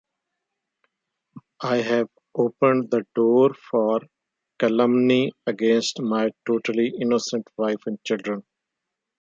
[1.61, 4.01] I have opened the door for
[4.57, 8.41] calumny against my totally innocent wife and children.